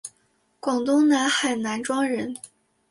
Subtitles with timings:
[0.59, 2.35] 广东南海南庄人。